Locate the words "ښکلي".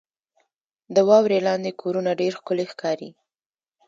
2.39-2.65